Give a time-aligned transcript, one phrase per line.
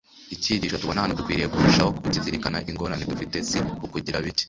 [0.35, 2.57] icyigisho tubona hano dukwiriye kurushaho kukizirikana.
[2.69, 4.39] ingorane dufite si ukugira bike